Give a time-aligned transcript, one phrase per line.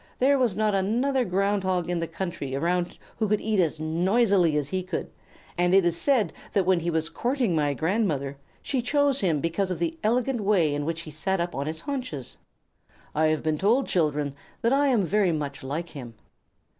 [0.17, 4.57] There was not another Ground Hog in the country around who could eat as noisily
[4.57, 4.87] as he,
[5.59, 9.69] and it is said that when he was courting my grandmother she chose him because
[9.69, 12.37] of the elegant way in which he sat up on his haunches.
[13.13, 14.33] I have been told, children,
[14.63, 16.15] that I am very much like him."